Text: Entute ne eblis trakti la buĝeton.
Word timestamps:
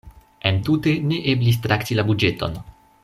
Entute 0.51 0.93
ne 1.11 1.19
eblis 1.33 1.61
trakti 1.67 1.99
la 2.01 2.07
buĝeton. 2.09 2.57